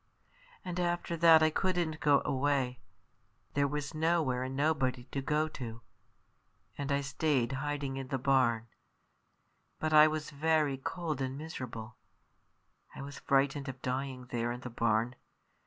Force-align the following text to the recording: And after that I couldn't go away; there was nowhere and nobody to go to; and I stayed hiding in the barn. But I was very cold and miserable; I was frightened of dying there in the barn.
And 0.65 0.79
after 0.79 1.15
that 1.17 1.43
I 1.43 1.51
couldn't 1.51 1.99
go 1.99 2.23
away; 2.25 2.79
there 3.53 3.67
was 3.67 3.93
nowhere 3.93 4.41
and 4.41 4.55
nobody 4.55 5.03
to 5.11 5.21
go 5.21 5.47
to; 5.49 5.83
and 6.75 6.91
I 6.91 7.01
stayed 7.01 7.51
hiding 7.51 7.97
in 7.97 8.07
the 8.07 8.17
barn. 8.17 8.65
But 9.77 9.93
I 9.93 10.07
was 10.07 10.31
very 10.31 10.77
cold 10.79 11.21
and 11.21 11.37
miserable; 11.37 11.97
I 12.95 13.03
was 13.03 13.19
frightened 13.19 13.69
of 13.69 13.79
dying 13.83 14.25
there 14.31 14.51
in 14.51 14.61
the 14.61 14.71
barn. 14.71 15.13